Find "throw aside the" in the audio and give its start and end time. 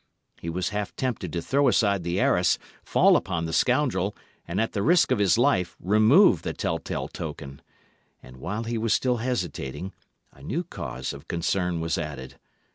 1.43-2.19